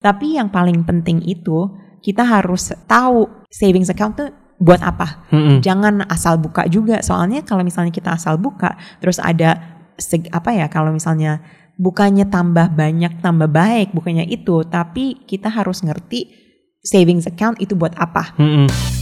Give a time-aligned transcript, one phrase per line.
[0.00, 1.68] Tapi yang paling penting itu
[2.00, 5.28] kita harus tahu savings account tuh buat apa.
[5.32, 5.60] Mm-mm.
[5.60, 7.04] Jangan asal buka juga.
[7.04, 11.44] Soalnya kalau misalnya kita asal buka terus ada seg- apa ya kalau misalnya
[11.76, 16.28] bukannya tambah banyak tambah baik bukannya itu tapi kita harus ngerti
[16.80, 18.36] savings account itu buat apa.
[18.40, 18.99] Mm-mm.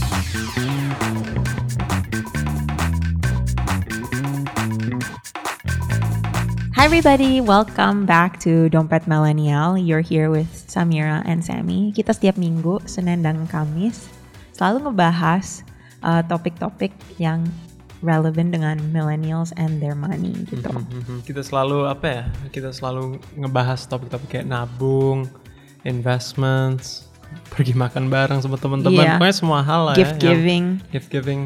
[6.79, 9.75] Hi everybody, welcome back to Dompet Millennial.
[9.75, 11.91] You're here with Samira and Sammy.
[11.91, 14.07] Kita setiap minggu, Senin dan Kamis,
[14.55, 15.67] selalu ngebahas
[16.07, 17.43] uh, topik-topik yang
[17.99, 20.71] relevant dengan millennials and their money gitu.
[20.71, 21.27] Mhm.
[21.27, 22.23] Kita selalu apa ya?
[22.47, 25.27] Kita selalu ngebahas topik-topik kayak nabung,
[25.83, 27.08] investments,
[27.49, 29.03] pergi makan bareng sama teman-teman.
[29.03, 29.17] Iya.
[29.17, 30.31] Pokoknya semua hal lah Gift ya.
[30.31, 31.39] yang- giving, Gift giving.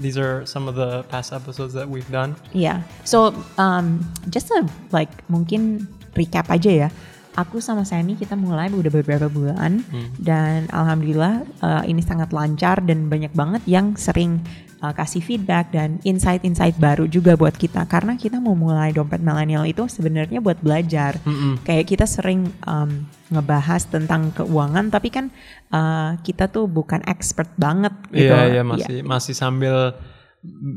[0.00, 2.34] These are some of the past episodes that we've done.
[2.50, 2.82] yeah.
[3.04, 6.90] So um, just a, like mungkin recap aja ya.
[7.38, 9.86] Aku sama Sammy kita mulai udah beberapa bulan
[10.18, 14.42] dan alhamdulillah uh, ini sangat lancar dan banyak banget yang sering
[14.80, 19.68] uh, kasih feedback dan insight-insight baru juga buat kita karena kita mau mulai dompet milenial
[19.68, 21.20] itu sebenarnya buat belajar.
[21.24, 21.60] Mm-mm.
[21.62, 25.30] Kayak kita sering um, ngebahas tentang keuangan tapi kan
[25.70, 28.32] uh, kita tuh bukan expert banget gitu.
[28.32, 29.94] Iya, iya masih masih sambil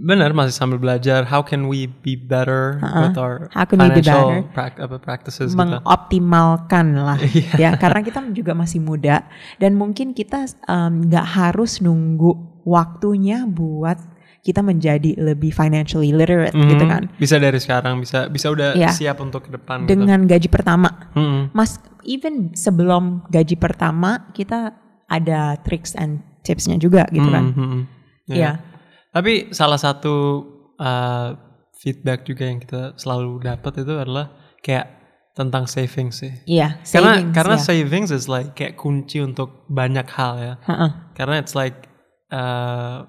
[0.04, 4.04] benar masih sambil belajar how can we be better with our How can we be
[4.04, 5.00] financial better?
[5.00, 5.60] practices gitu.
[5.64, 7.56] mengoptimalkan lah Iya.
[7.56, 9.24] ya karena kita juga masih muda
[9.64, 14.00] dan mungkin kita em, nggak harus nunggu waktunya buat
[14.44, 16.92] kita menjadi lebih financially literate gitu Mhm.
[16.92, 18.92] kan Bisa dari sekarang, bisa bisa udah Iya.
[18.92, 19.96] siap untuk ke depan gitu.
[19.96, 21.56] dengan gaji pertama Mm-mm.
[21.56, 24.76] mas even sebelum gaji pertama kita
[25.08, 27.82] ada tricks and tipsnya juga gitu kan Mhm, mhm.
[28.28, 28.52] ya Iya.
[29.10, 30.42] Tapi salah satu
[30.76, 31.38] uh,
[31.78, 34.90] feedback juga yang kita selalu dapat itu adalah kayak
[35.34, 36.34] tentang savings sih.
[36.46, 37.62] iya Karena savings, karena ya.
[37.62, 40.54] savings is like kayak kunci untuk banyak hal ya.
[40.62, 41.14] Ha-ha.
[41.14, 41.93] Karena it's like
[42.34, 43.06] uh,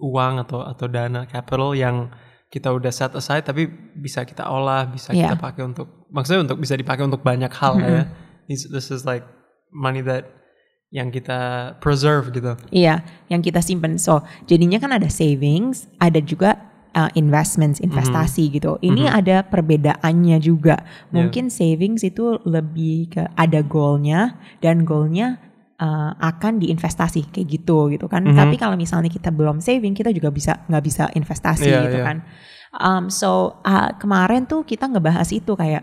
[0.00, 2.08] uang atau atau dana capital yang
[2.50, 5.30] kita udah set aside tapi bisa kita olah, bisa Iya.
[5.30, 8.02] kita pakai untuk maksudnya untuk bisa dipakai untuk banyak hal ya.
[8.50, 9.22] This, this is like
[9.70, 10.26] money that
[10.90, 12.58] yang kita preserve gitu.
[12.74, 13.94] Iya, yang kita simpen.
[13.94, 16.58] So, jadinya kan ada savings, ada juga
[16.98, 18.74] uh, investments, investasi gitu.
[18.82, 20.82] Ini ada perbedaannya juga.
[21.14, 25.38] Mungkin savings itu lebih ke ada goalnya dan goalnya
[25.80, 28.22] uh, akan diinvestasi kayak gitu gitu kan.
[28.28, 32.06] Tapi kalau misalnya kita belum saving, kita juga bisa nggak bisa investasi Iya, gitu iya.
[32.06, 32.16] kan.
[32.70, 35.82] Um, so uh, kemarin tuh kita ngebahas itu kayak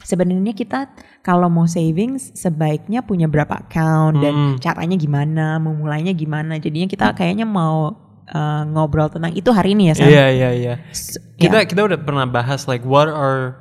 [0.00, 4.54] sebenarnya kita kalau mau savings sebaiknya punya berapa account dan Hmm.
[4.62, 6.56] caranya gimana, memulainya gimana.
[6.56, 7.92] Jadinya kita kayaknya mau
[8.30, 10.08] uh, ngobrol tentang itu hari ini ya, Sam.
[10.08, 10.74] Iya iya iya.
[11.36, 11.68] Kita ya.
[11.68, 13.60] kita udah pernah bahas like what are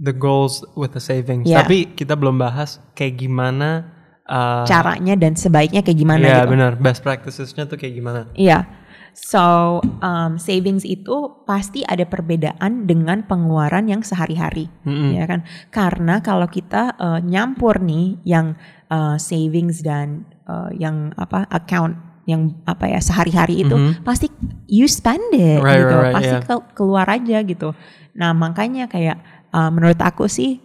[0.00, 1.44] the goals with the savings.
[1.48, 1.64] Iya.
[1.64, 3.93] Tapi kita belum bahas kayak gimana
[4.28, 6.52] uh, caranya dan sebaiknya kayak gimana Iya gitu.
[6.56, 8.20] benar, best practicesnya tuh kayak gimana?
[8.34, 8.66] Iya.
[9.14, 15.14] So, um, savings itu pasti ada perbedaan dengan pengeluaran yang sehari-hari, Mm-mm.
[15.14, 15.46] ya kan?
[15.70, 18.58] Karena kalau kita uh, nyampur nih yang
[18.90, 24.32] uh, savings dan uh, yang apa account yang apa ya sehari-hari itu pasti
[24.64, 26.42] you spend it Right, gitu, right, right, pasti yeah.
[26.42, 27.76] ke- keluar aja gitu.
[28.16, 29.20] Nah makanya kayak
[29.52, 30.63] uh, menurut aku sih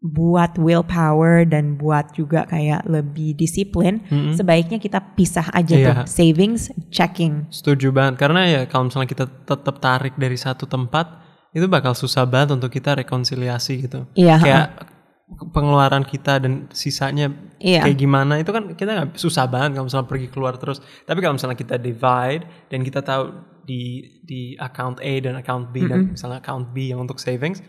[0.00, 4.00] buat willpower dan buat juga kayak lebih disiplin,
[4.32, 5.86] sebaiknya kita pisah aja Iya.
[5.92, 7.44] tuh savings, checking.
[7.52, 11.20] Setuju banget karena ya kalau misalnya kita tetap tarik dari satu tempat
[11.52, 14.08] itu bakal susah banget untuk kita rekonsiliasi gitu.
[14.16, 14.66] Iya, Kayak
[15.52, 17.84] pengeluaran kita dan sisanya Iya.
[17.84, 20.80] kayak gimana itu kan kita nggak susah banget kalau misalnya pergi keluar terus.
[21.04, 25.84] Tapi kalau misalnya kita divide dan kita tahu di di account A dan account B
[25.86, 27.60] dan misalnya account B yang untuk savings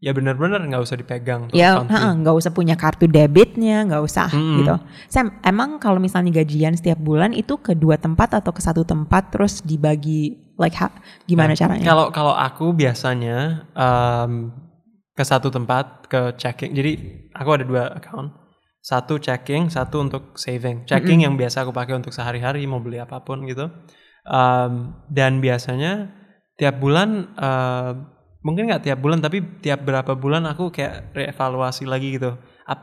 [0.00, 1.76] ya benar-benar nggak usah dipegang Ya,
[2.16, 4.74] nggak usah punya kartu debitnya, nggak usah gitu.
[5.12, 9.28] Sam, emang kalau misalnya gajian setiap bulan itu ke dua tempat atau ke satu tempat
[9.28, 10.92] terus dibagi like ha-
[11.28, 11.84] gimana caranya?
[11.84, 14.56] Kalau kalau aku biasanya em,
[15.12, 16.72] ke satu tempat ke checking.
[16.72, 16.92] Jadi
[17.36, 18.32] aku ada dua account.
[18.80, 20.88] Satu checking, satu untuk saving.
[20.88, 23.68] Checking yang biasa aku pakai untuk sehari-hari mau beli apa pun gitu.
[24.24, 26.08] Em, dan biasanya
[26.56, 27.94] tiap bulan em,
[28.40, 32.36] mungkin nggak tiap bulan tapi tiap berapa bulan aku kayak reevaluasi lagi gitu.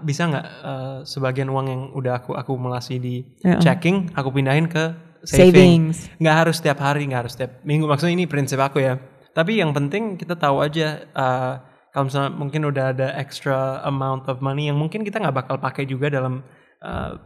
[0.03, 3.59] Bisa nggak eh, sebagian uang yang udah aku akumulasi di Heeh.
[3.59, 4.91] checking aku pindahin ke
[5.23, 5.97] saving Savings.
[6.21, 9.01] nggak harus setiap hari nggak harus setiap minggu maksudnya ini prinsip aku ya
[9.33, 11.57] tapi yang penting kita tahu aja uh,
[11.89, 15.89] kalau misalnya mungkin udah ada extra amount of money yang mungkin kita nggak bakal pakai
[15.89, 16.45] juga dalam
[16.79, 17.17] uh,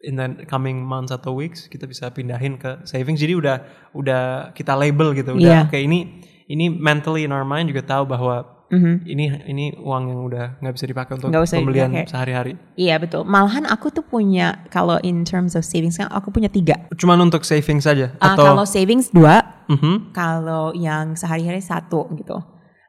[0.00, 3.56] in the coming months atau weeks kita bisa pindahin ke savings jadi udah
[3.92, 4.22] udah
[4.56, 5.68] kita label gitu udah Iya.
[5.68, 8.94] oke ini ini mentally in our mind juga tahu bahwa Mhm.
[9.04, 12.10] ini ini uang yang udah nggak bisa dipakai untuk usah pembelian dipakai.
[12.10, 12.52] sehari-hari.
[12.74, 13.22] Iya betul.
[13.22, 16.88] Malahan aku tuh punya kalau in terms of savings kan aku punya tiga.
[16.90, 22.40] Cuman untuk saving saja Ah, atau kalau savings dua, Mhm, kalau yang sehari-hari satu gitu.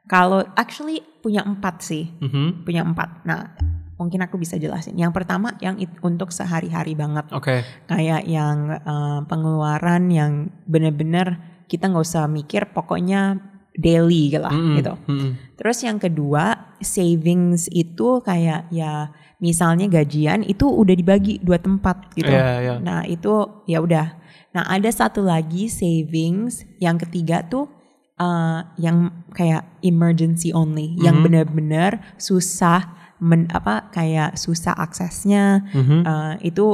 [0.06, 2.62] Kalau actually punya empat sih, mhm.
[2.62, 3.22] punya empat.
[3.22, 3.54] Nah
[3.96, 4.92] mungkin aku bisa jelasin.
[4.94, 7.62] Yang pertama yang it- untuk sehari-hari banget, Oke.
[7.86, 10.32] kayak yang eh, pengeluaran yang
[10.64, 13.38] bener-bener kita nggak usah mikir, pokoknya
[13.76, 14.94] daily lah Mhm, gitu.
[15.06, 15.30] mhm.
[15.56, 22.32] Terus yang kedua, savings itu kayak ya misalnya gajian itu udah dibagi dua tempat gitu.
[22.32, 22.74] Iya, iya.
[22.80, 24.16] Nah, itu ya udah.
[24.56, 27.68] Nah, ada satu lagi savings yang ketiga tuh
[28.16, 31.24] eh, yang kayak emergency only, yang Mhm.
[31.28, 36.00] benar-benar susah men, apa kayak susah aksesnya Mhm.
[36.00, 36.64] eh, itu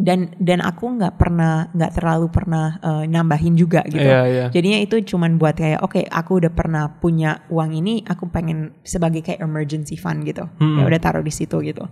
[0.00, 4.00] dan dan aku nggak pernah nggak terlalu pernah eh, nambahin juga gitu.
[4.00, 4.46] Iya, iya.
[4.48, 9.20] Jadinya itu cuman buat kayak oke aku udah pernah punya uang ini aku pengen sebagai
[9.20, 10.48] kayak emergency fund gitu.
[10.56, 10.80] Hmm.
[10.80, 11.84] Ya udah taruh di situ gitu.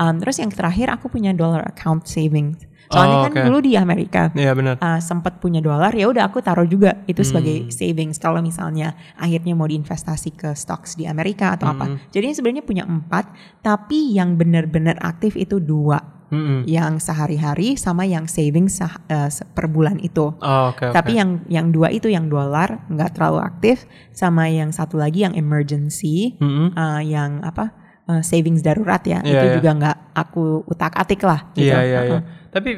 [0.00, 2.64] Um, terus yang terakhir aku punya dollar account savings.
[2.90, 4.74] Soalnya Oh, kan dulu di Amerika Iya benar.
[4.82, 7.70] uh, sempat punya dolar ya udah aku taruh juga itu sebagai Hmm.
[7.70, 11.74] savings kalau misalnya akhirnya mau diinvestasi ke stocks di Amerika atau Hmm.
[11.76, 11.84] apa.
[12.10, 13.30] Jadi sebenarnya punya empat
[13.62, 16.02] tapi yang benar-benar aktif itu dua.
[16.30, 16.64] Mhm.
[16.64, 20.30] Yang sehari-hari sama yang savings sah- uh, per bulan itu.
[20.32, 20.88] Oh, oke.
[20.88, 25.34] Tapi yang yang dua itu yang dolar nggak terlalu aktif sama yang satu lagi yang
[25.34, 26.66] emergency Mhm.
[26.72, 27.74] uh, yang apa
[28.06, 29.54] uh, savings darurat ya Iya, itu iya.
[29.58, 31.50] juga nggak aku utak atik lah.
[31.52, 31.66] Gitu.
[31.66, 32.20] Iya iya iya.
[32.48, 32.70] Tapi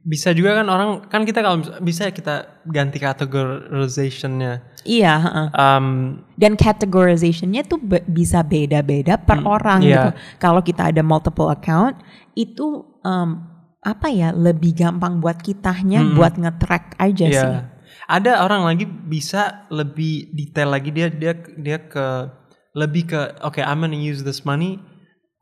[0.00, 4.64] bisa juga kan orang kan kita kalau bisa kita ganti categorizationnya.
[4.88, 5.14] Iya.
[5.20, 5.48] uh-uh.
[5.52, 5.86] Um,
[6.40, 9.92] Dan categorizationnya tuh be- bisa beda-beda per orang iya.
[9.92, 10.08] gitu.
[10.40, 12.00] Kalau kita ada multiple account
[12.32, 13.44] itu um,
[13.80, 16.16] apa ya lebih gampang buat kitanya Mm-mm.
[16.16, 17.40] buat nge-track aja Iya.
[17.44, 17.56] sih.
[18.10, 22.06] Ada orang lagi bisa lebih detail lagi dia dia dia ke
[22.74, 24.80] lebih ke oke I'm gonna use this money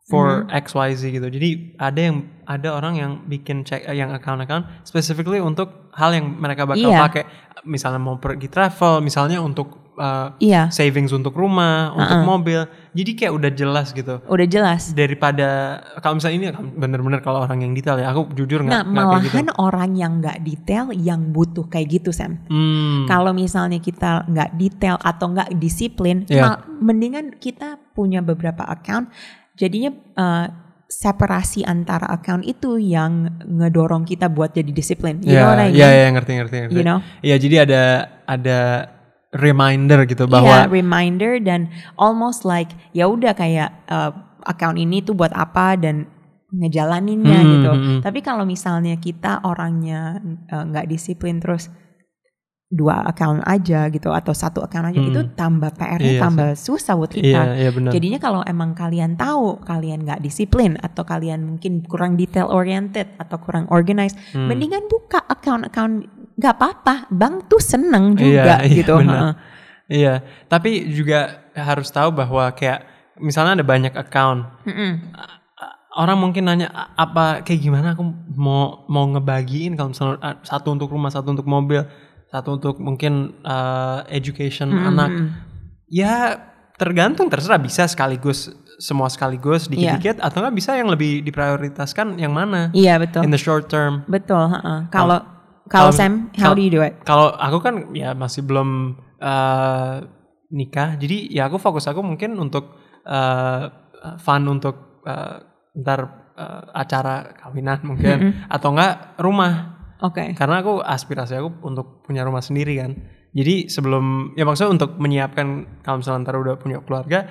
[0.08, 0.56] for Mm-hmm.
[0.56, 1.28] X Y Z gitu.
[1.28, 6.32] Jadi ada yang ada orang yang bikin cek eh, yang account-account specifically untuk hal yang
[6.34, 7.00] mereka bakal Iya.
[7.04, 7.22] pakai.
[7.62, 12.24] Misalnya mau pergi travel, misalnya untuk uh, Iya, savings untuk rumah, untuk Uh-uh.
[12.24, 12.60] mobil.
[12.94, 14.22] Jadi kayak udah jelas gitu.
[14.24, 14.94] udah jelas.
[14.94, 19.04] Daripada kalau misalnya ini bener-bener kalau orang yang detail ya, aku jujur Nah, nggak nggak
[19.04, 19.34] kayak gitu.
[19.36, 22.40] malahan orang yang nggak detail yang butuh kayak gitu, Sam.
[22.48, 23.04] Hmm.
[23.04, 29.10] Kalau misalnya kita nggak detail atau nggak disiplin, mal- mendingan kita punya beberapa account.
[29.58, 30.46] Jadinya eh,
[30.88, 35.20] separasi antara account itu yang ngedorong kita buat jadi disiplin.
[35.20, 35.76] You know what I mean?
[35.76, 36.76] Iya, iya, ngerti, ngerti, ngerti.
[36.80, 36.98] You know?
[37.20, 37.82] Iya, jadi ada
[38.24, 38.58] ada
[39.36, 41.68] reminder gitu Iya, bahwa reminder dan
[42.00, 44.10] almost like ya udah kayak eh,
[44.48, 46.08] account ini tuh buat apa dan
[46.48, 47.70] ngejalaninnya Hmm, gitu.
[47.76, 48.00] hmm, hmm.
[48.00, 51.68] Tapi kalau misalnya kita orangnya eh, nggak disiplin terus
[52.68, 55.08] dua account aja gitu atau satu account aja Hmm.
[55.08, 57.24] itu tambah Iya PR-nya tambah susah buat kita.
[57.24, 57.90] iya, iya benar.
[57.90, 63.40] Jadinya kalau emang kalian tahu kalian nggak disiplin atau kalian mungkin kurang detail oriented atau
[63.40, 64.52] kurang organized, Hmm.
[64.52, 66.04] mendingan buka account-account
[66.36, 67.08] nggak apa-apa.
[67.08, 68.94] Bank tuh seneng Iya, juga iya, gitu.
[68.96, 69.16] benar.
[69.16, 69.32] Heeh.
[69.88, 71.18] Iya, tapi juga
[71.54, 72.84] harus tahu bahwa kayak
[73.16, 75.08] misalnya ada banyak account, Mm-mm.
[75.96, 80.86] orang mungkin nanya "A- apa kayak gimana aku mau mau ngebagiin kalau misalnya satu untuk
[80.86, 81.82] rumah, satu untuk mobil,
[82.28, 84.88] satu untuk mungkin uh, education Mm-mm.
[84.88, 85.10] anak.
[85.88, 86.44] Ya
[86.76, 92.70] tergantung terserah bisa sekaligus semua sekaligus dikit-dikit atau nggak bisa yang lebih diprioritaskan yang mana
[92.70, 93.26] Iya betul.
[93.26, 94.06] in the short term.
[94.06, 94.46] Betul.
[94.46, 94.86] heeh.
[94.88, 95.18] Kalau
[95.68, 96.94] kalau kalau- Sam, how do you do it?
[97.02, 99.94] Kalau aku kan ya masih belum eh,
[100.48, 103.62] nikah, jadi ya aku fokus aku mungkin untuk eh,
[104.16, 105.36] fun untuk eh,
[105.74, 106.00] ntar
[106.38, 110.32] eh, acara kawinan mungkin atau enggak rumah Oke.
[110.32, 112.94] karena aku aspirasi aku untuk punya rumah sendiri kan.
[113.28, 115.46] Jadi sebelum ya maksudnya untuk menyiapkan
[115.82, 117.28] kalau misalnya ntar udah punya keluarga,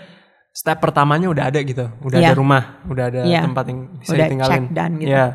[0.51, 2.27] step pertamanya udah ada gitu, udah Iya.
[2.27, 3.41] ada rumah, udah ada Iya.
[3.41, 4.51] tempat yang bisa Udah ditinggalin.
[4.53, 5.09] check done gitu.
[5.09, 5.27] Iya.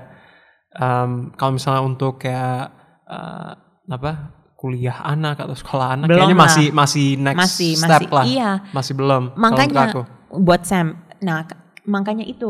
[0.72, 2.72] Em, kalau misalnya untuk kayak
[3.04, 3.52] eh,
[3.88, 4.12] apa
[4.54, 6.44] kuliah anak atau sekolah anak, Belum kayaknya lah.
[6.46, 8.50] masih masih next Masih step masih lah, iya.
[8.70, 9.22] masih belum.
[9.34, 10.02] Makanya aku.
[10.38, 11.44] buat Sam, nah
[11.84, 12.46] makanya itu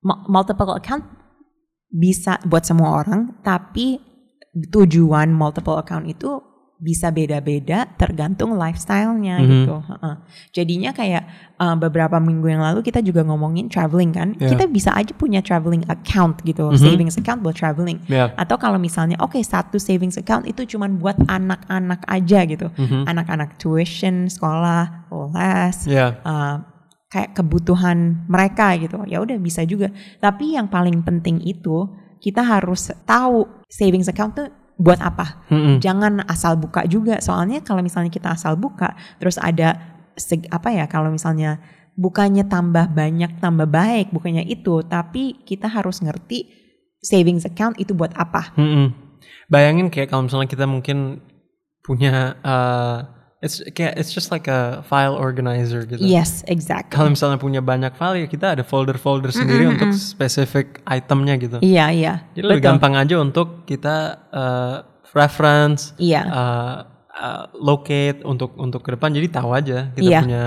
[0.00, 1.02] mu- multiple account
[1.88, 4.00] bisa buat semua orang, tapi
[4.56, 6.40] tujuan multiple account itu
[6.76, 9.48] bisa beda-beda tergantung lifestyle-nya Mhm.
[9.48, 9.80] gitu.
[9.80, 10.14] Heeh.
[10.52, 11.24] Jadinya kayak
[11.56, 14.52] uh, beberapa minggu yang lalu kita juga ngomongin traveling kan, Iya.
[14.52, 16.76] kita bisa aja punya traveling account gitu, Mhm.
[16.76, 18.04] savings account buat traveling.
[18.12, 18.28] Ya.
[18.36, 22.68] Atau kalau misalnya oke satu savings account itu cuman buat anak-anak aja gitu.
[22.76, 23.08] Mhm.
[23.08, 26.20] Anak-anak tuition, sekolah, les, Ya.
[26.28, 26.60] uh,
[27.08, 29.02] kayak kebutuhan mereka gitu.
[29.06, 29.90] Ya udah bisa juga.
[30.18, 31.86] Tapi yang paling penting itu
[32.18, 35.46] kita harus tahu savings account tuh buat apa.
[35.48, 35.80] Mm-mm.
[35.80, 37.22] Jangan asal buka juga.
[37.22, 39.76] Soalnya kalau misalnya kita asal buka terus ada
[40.16, 41.60] seg- apa ya kalau misalnya
[41.96, 46.44] bukannya tambah banyak tambah baik bukannya itu tapi kita harus ngerti
[47.00, 48.92] savings account itu buat apa Mm-mm.
[49.48, 51.24] Bayangin kayak kalau misalnya kita mungkin
[51.80, 56.00] punya uh, it's kayak it's just like a file organizer gitu.
[56.00, 61.34] yes exactly Kalau misalnya punya banyak file ya kita ada folder-folder sendiri untuk spesifik itemnya
[61.36, 61.56] gitu.
[61.60, 63.96] iya iya Jadi lebih gampang aja untuk kita
[64.32, 64.76] uh,
[65.12, 66.76] reference, iya uh,
[67.12, 69.12] uh, locate untuk untuk ke depan.
[69.12, 70.20] Jadi tahu aja kita Iya.
[70.24, 70.44] punya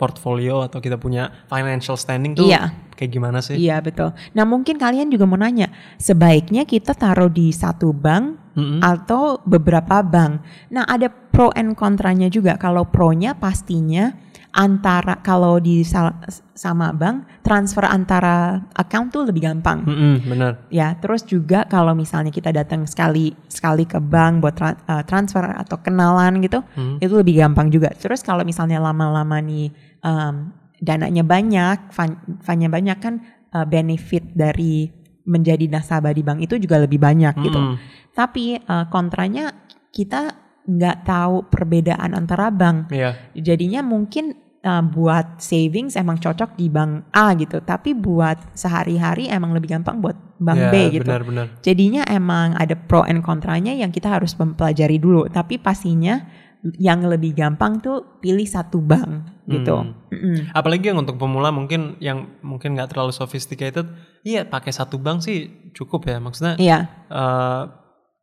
[0.00, 2.72] portfolio atau kita punya financial standing tuh Iya.
[2.96, 3.60] kayak gimana sih?
[3.60, 4.16] Iya betul.
[4.32, 5.68] Nah mungkin kalian juga mau nanya,
[6.00, 8.80] sebaiknya kita taruh di satu bank Mm-mm.
[8.82, 10.42] atau beberapa bank.
[10.74, 12.58] Nah ada pro and kontranya juga.
[12.58, 14.10] Kalau pro-nya pastinya
[14.50, 19.86] antara kalau di sama bank transfer antara account tuh lebih gampang.
[19.86, 20.52] Mm-mm, benar.
[20.74, 25.46] Ya, terus juga kalau misalnya kita datang sekali sekali ke bank buat tra- uh, transfer
[25.46, 26.98] atau kenalan gitu, Hmm.
[26.98, 27.94] itu lebih gampang juga.
[27.94, 29.70] Terus kalau misalnya lama-lama nih
[30.02, 30.50] um,
[30.82, 33.22] dananya banyak, fun- funnya banyak kan
[33.54, 34.90] uh, benefit dari
[35.30, 37.60] menjadi nasabah di bank itu juga lebih banyak gitu.
[37.62, 37.78] Mm-mm.
[38.10, 39.54] Tapi uh, kontranya
[39.94, 40.34] kita
[40.66, 42.90] nggak tahu perbedaan antara bank.
[42.90, 43.14] Iya.
[43.38, 44.34] Jadinya mungkin
[44.66, 50.02] uh, buat savings emang cocok di bank A gitu, tapi buat sehari-hari emang lebih gampang
[50.02, 51.08] buat bank Iya, B gitu.
[51.08, 51.46] Benar-benar.
[51.62, 56.26] Jadinya emang ada pro and kontranya yang kita harus mempelajari dulu, tapi pastinya
[56.76, 59.80] yang lebih gampang tuh pilih satu bank gitu.
[60.12, 60.40] Hmm.
[60.52, 63.88] Apalagi yang untuk pemula mungkin yang mungkin nggak terlalu sophisticated,
[64.22, 66.20] iya pakai satu bank sih cukup ya.
[66.20, 67.62] Maksudnya Iya, eh,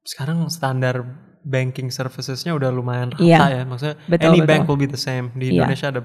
[0.05, 1.01] sekarang standar
[1.47, 3.39] banking servicesnya udah lumayan rata Iya.
[3.49, 3.61] ya.
[3.65, 4.49] Maksudnya Betul, any betul.
[4.53, 5.33] bank will be the same.
[5.33, 5.65] Di Iya.
[5.65, 6.01] Indonesia ada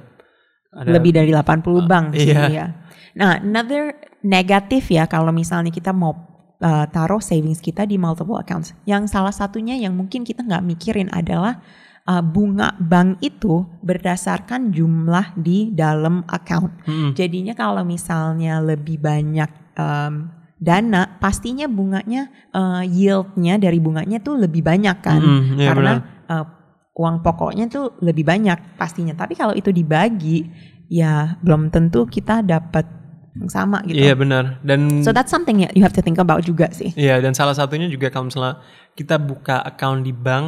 [0.72, 2.48] ada lebih dari 80 bank sih iya.
[2.48, 2.66] ya.
[3.12, 3.92] Nah, another
[4.24, 6.16] negatif ya kalau misalnya kita mau
[6.64, 8.72] uh, taruh savings kita di multiple accounts.
[8.88, 11.60] Yang salah satunya yang mungkin kita nggak mikirin adalah
[12.08, 16.72] uh, bunga bank itu berdasarkan jumlah di dalam account.
[16.86, 17.10] Mm-mm.
[17.14, 20.30] Jadinya kalau misalnya lebih banyak um,
[20.62, 26.30] dana, pastinya bunganya uh, yieldnya dari bunganya tuh lebih banyak kan, Mm-mm, iya karena benar.
[26.30, 26.46] uh,
[26.92, 29.16] uang pokoknya tuh lebih banyak pastinya.
[29.16, 30.46] Tapi kalau itu dibagi,
[30.86, 32.84] ya belum tentu kita dapat
[33.32, 33.96] yang sama gitu.
[33.96, 34.60] Iya benar.
[34.60, 36.92] Dan So that's something ya you have to think about juga sih.
[36.92, 38.60] Iya dan salah satunya juga kalau misalnya
[38.92, 40.46] kita buka account di bank,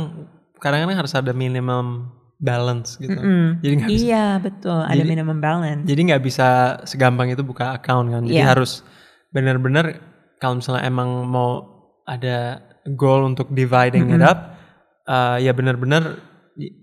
[0.65, 2.09] kadang-kadang harus ada minimum
[2.41, 3.15] balance gitu.
[3.15, 3.61] Mm.
[3.61, 5.85] Jadi nggak bisa, Iya betul, ada Jadi- minimum balance.
[5.85, 6.49] jadi nggak bisa
[6.85, 8.23] segampang itu buka account kan.
[8.25, 8.49] Jadi Iya.
[8.49, 8.81] harus
[9.31, 10.01] benar-benar
[10.41, 11.63] kalau misalnya emang mau
[12.05, 12.61] ada
[12.97, 14.57] goal untuk dividing it up,
[15.05, 16.21] uh, ya benar-benar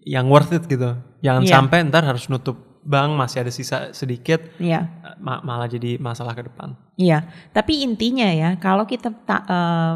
[0.04, 0.98] yang worth it gitu.
[1.22, 1.52] Jangan Iya.
[1.52, 4.90] sampai ntar harus nutup bank masih ada sisa sedikit, Iya.
[5.06, 6.74] uh, ma- malah jadi masalah ke depan.
[6.98, 7.24] Iya,
[7.54, 9.94] tapi intinya ya kalau kita ta- eh,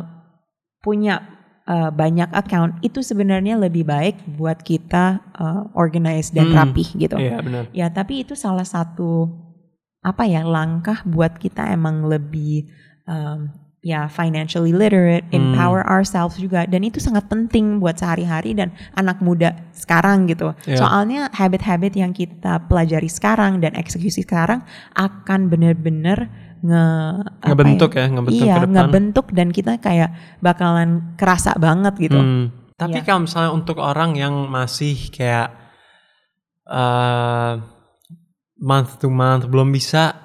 [0.80, 1.35] punya
[1.66, 6.58] eh, banyak account itu sebenarnya lebih baik buat kita eh, organize dan Hmm.
[6.58, 7.18] rapih gitu.
[7.18, 7.64] Iya benar.
[7.74, 9.28] Ya, tapi itu salah satu
[10.06, 12.70] apa ya langkah buat kita emang lebih
[13.10, 13.50] em,
[13.82, 15.54] ya financially literate, Hmm.
[15.54, 20.54] empower ourselves juga dan itu sangat penting buat sehari-hari dan anak muda sekarang gitu.
[20.66, 20.82] Iya.
[20.82, 24.66] Soalnya habit-habit yang kita pelajari sekarang dan eksekusi sekarang
[24.98, 26.30] akan bener-bener
[26.66, 26.86] nge
[27.46, 28.74] Ngebentuk ya, ngebentuk iya, ke depan.
[28.74, 32.18] ngebentuk dan kita kayak bakalan kerasa banget gitu.
[32.18, 32.50] Hmm.
[32.76, 33.06] Tapi Iya.
[33.06, 35.54] kalau misalnya untuk orang yang masih kayak
[36.68, 37.62] uh,
[38.58, 40.16] month to month belum bisa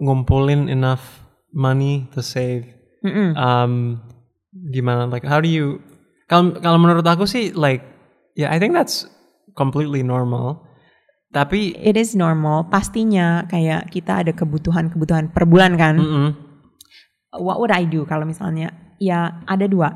[0.00, 1.22] ngumpulin enough
[1.54, 2.66] money to save,
[3.06, 3.36] Mm-mm.
[3.36, 4.02] um,
[4.70, 5.06] gimana?
[5.06, 5.78] Like how do you?
[6.26, 7.84] Kalau kalau menurut aku sih like,
[8.34, 9.06] yeah, I think that's
[9.54, 10.66] completely normal.
[11.34, 15.98] Tapi, It is normal, pastinya kayak kita ada kebutuhan-kebutuhan per bulan kan.
[15.98, 16.28] mm-mm,
[17.34, 18.70] What would I do kalau misalnya
[19.02, 19.90] ya ada dua.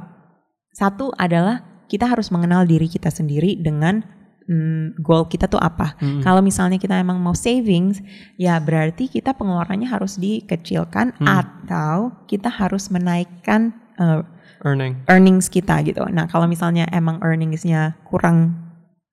[0.74, 4.02] Satu adalah kita harus mengenal diri kita sendiri dengan
[4.44, 5.94] mm, goal kita tuh apa.
[6.02, 6.26] Mm-mm.
[6.26, 8.02] Kalau misalnya kita emang mau savings,
[8.34, 11.26] ya berarti kita pengeluarannya harus dikecilkan Hmm.
[11.30, 13.70] atau kita harus menaikkan
[14.02, 14.26] uh,
[14.66, 14.98] earning.
[15.06, 16.02] earnings kita gitu.
[16.10, 18.67] Nah kalau misalnya emang earningsnya kurang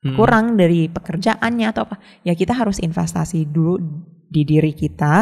[0.06, 0.14] Mm-mm.
[0.14, 3.82] kurang dari pekerjaannya atau apa ya kita harus investasi dulu
[4.30, 5.16] di diri kita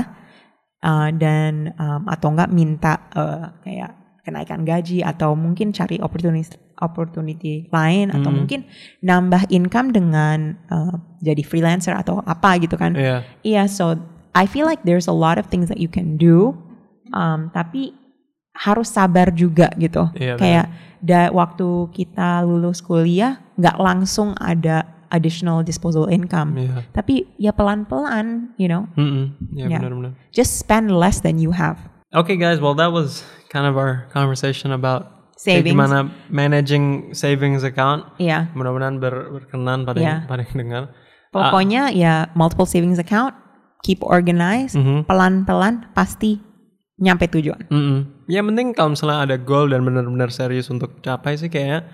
[0.80, 7.68] uh, dan um, atau enggak minta uh, kayak kenaikan gaji atau mungkin cari opportunity opportunity
[7.72, 8.44] lain atau Hmm.
[8.44, 8.60] mungkin
[9.00, 13.18] nambah income dengan uh, jadi freelancer atau apa gitu kan Iya.
[13.44, 14.00] Iya, so
[14.32, 16.56] I feel like there's a lot of things that you can do,
[17.12, 17.94] um, tapi
[18.56, 20.10] harus sabar juga gitu.
[20.18, 20.66] Iya, Kayak
[21.04, 26.90] da waktu kita lulus kuliah nggak langsung ada additional disposable income, Iya.
[26.90, 29.38] tapi ya pelan-pelan, you know, Mm-mm.
[29.54, 29.80] Iya Yeah.
[29.80, 30.14] benar-benar.
[30.32, 31.78] just spend less than you have.
[32.10, 32.58] Okay, guys.
[32.58, 35.70] Well, that was kind of our conversation about Savings.
[35.70, 38.06] gimana managing savings account.
[38.18, 40.84] Iya, Mudah-mudahan ber- berkenan pada yang, pada yang dengar.
[41.30, 43.34] Pokoknya ya multiple savings account,
[43.82, 45.06] keep organized, Mhm.
[45.06, 46.38] pelan-pelan pasti
[46.96, 47.66] nyampe tujuan.
[47.68, 48.26] Mm-mm.
[48.26, 51.90] Ya penting kalau misalnya ada goal dan benar-benar serius untuk capai sih kayaknya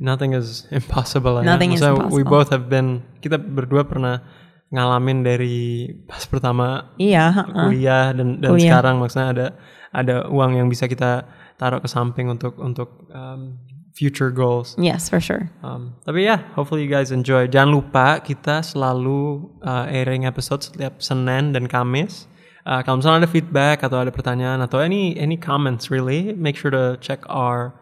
[0.00, 1.54] nothing is impossible lah ya.
[1.54, 2.32] Nothing is Maksudnya we impossible.
[2.32, 2.88] both have been
[3.20, 4.24] kita berdua pernah
[4.70, 7.54] ngalamin dari pas pertama Iya, heeh.
[7.68, 8.64] kuliah dan dan Kuliah.
[8.72, 9.46] sekarang maksudnya ada
[9.90, 11.26] ada uang yang bisa kita
[11.58, 13.58] taruh ke samping untuk untuk um,
[13.90, 14.78] future goals.
[14.78, 15.50] Yes, for sure.
[15.60, 17.50] Um, tapi ya, hopefully you guys enjoy.
[17.50, 22.30] Jangan lupa kita selalu uh, airing episode setiap Senin dan Kamis.
[22.62, 26.70] Uh, kalau misalnya ada feedback atau ada pertanyaan atau any any comments really, make sure
[26.70, 27.74] to check our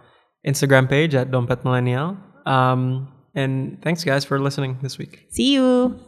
[0.46, 2.16] Instagram page at Dompet Millennial.
[2.46, 5.26] Um, and thanks guys for listening this week.
[5.30, 5.98] See you.